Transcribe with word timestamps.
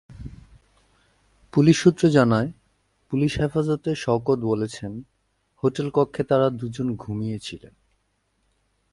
Police 1.53 1.77
সূত্র 1.81 2.09
জানায়, 2.09 2.49
police 3.11 3.31
হেফাজতে 3.39 3.95
শওকত 3.95 4.39
বলেছেন, 4.43 5.01
হোটেল 5.63 5.87
কক্ষে 5.93 6.23
তাঁরা 6.23 6.49
দুজন 6.49 6.95
ঘুমিয়ে 6.95 7.39
ছিলেন। 7.39 7.73